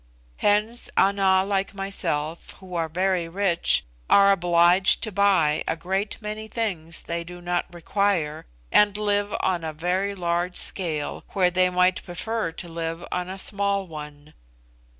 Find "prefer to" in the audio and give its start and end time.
12.01-12.67